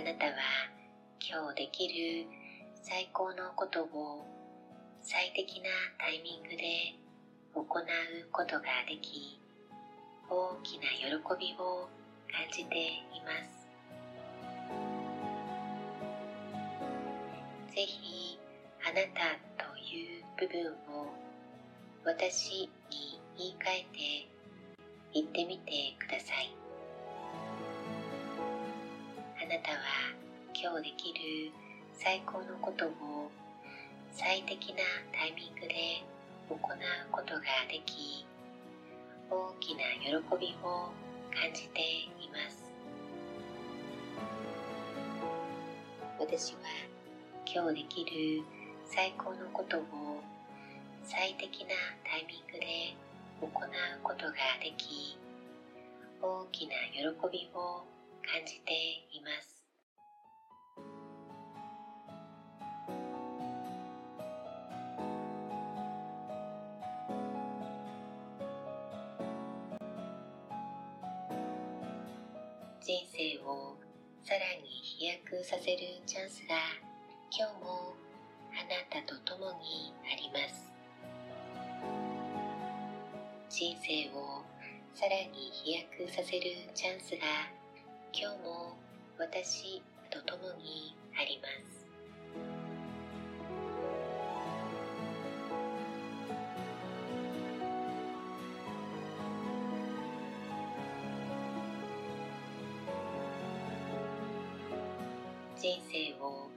[0.00, 0.32] あなたは
[1.20, 2.24] 今日できる
[2.82, 4.24] 最高のことを
[5.02, 5.66] 最適な
[5.98, 6.94] タイミングで
[7.52, 7.64] 行う
[8.32, 9.38] ことができ
[10.30, 11.04] 大きな喜
[11.38, 11.86] びを
[12.32, 13.44] 感じていま
[17.68, 17.76] す。
[17.76, 18.38] ぜひ
[18.82, 21.12] あなたという部分を
[22.06, 24.28] 私に言い換えて
[25.12, 26.59] 言ってみてください。
[29.60, 29.78] たは
[30.54, 31.52] 今日できる
[31.92, 33.30] 最高のことを
[34.12, 34.80] 最適な
[35.12, 36.02] タイミングで
[36.48, 36.58] 行う
[37.12, 38.24] ことができ
[39.30, 40.10] 大きな喜
[40.40, 40.90] びを
[41.30, 41.80] 感じて
[42.20, 42.64] います。
[46.18, 46.60] 私は
[47.46, 48.42] 今日できる
[48.86, 49.82] 最高のことを
[51.04, 51.70] 最適な
[52.04, 52.96] タイミングで
[53.40, 53.50] 行う
[54.02, 54.32] ことが
[54.62, 55.18] でき
[56.22, 57.84] 大きな喜びを
[58.22, 58.72] 感じて
[59.12, 59.59] います。
[72.82, 73.76] 人生を
[74.24, 76.56] さらに飛躍させるチャンスが
[77.30, 77.92] 今日も
[78.56, 80.72] あなたと共にあります。
[83.50, 84.42] 人生を
[84.94, 86.40] さらに飛躍させる
[86.74, 87.18] チャンスが
[88.14, 88.74] 今日も
[89.18, 92.59] 私と共にあります。
[105.60, 106.48] 人生を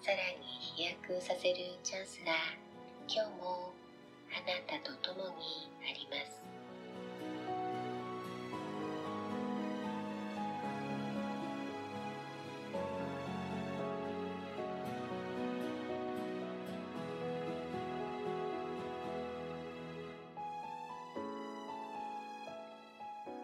[0.00, 0.46] さらに
[0.76, 2.32] 飛躍させるチャンスが
[3.08, 3.72] 今日も
[4.30, 6.40] あなたと共にあります。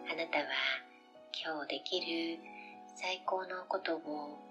[0.09, 0.45] あなたは
[1.33, 2.39] 今日できる
[2.95, 4.48] 最高のことを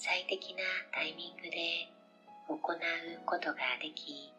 [0.00, 0.62] 最適な
[0.94, 1.86] タイミングで
[2.48, 2.56] 行う
[3.26, 4.32] ことができ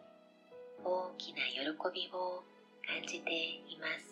[0.83, 2.41] 大きな喜びを
[2.83, 3.31] 感じて
[3.69, 4.10] います。